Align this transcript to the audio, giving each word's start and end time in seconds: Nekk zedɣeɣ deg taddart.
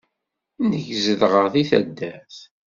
Nekk 0.69 0.87
zedɣeɣ 1.05 1.45
deg 1.53 1.65
taddart. 1.69 2.37